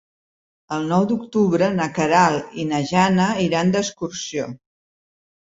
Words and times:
El 0.77 0.87
nou 0.91 1.03
d'octubre 1.11 1.67
na 1.75 1.87
Queralt 1.99 2.57
i 2.63 2.67
na 2.71 2.81
Jana 2.93 3.29
iran 3.49 3.75
d'excursió. 3.77 4.49